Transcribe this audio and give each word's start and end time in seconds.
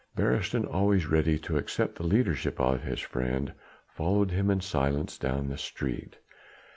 Beresteyn, 0.17 0.65
always 0.67 1.05
ready 1.05 1.37
to 1.37 1.57
accept 1.59 1.93
the 1.95 2.03
leadership 2.07 2.59
of 2.59 2.81
his 2.81 3.01
friend, 3.01 3.53
followed 3.87 4.31
him 4.31 4.49
in 4.49 4.59
silence 4.59 5.15
down 5.15 5.47
the 5.49 5.59
street. 5.59 6.15